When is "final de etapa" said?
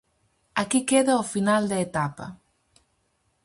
1.33-2.25